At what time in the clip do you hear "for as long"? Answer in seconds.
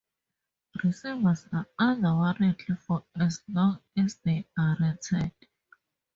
2.73-3.83